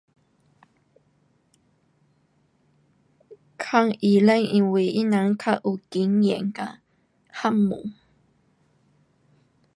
[3.71, 6.65] 问医生因为他人较有经验跟
[7.31, 7.93] 学问。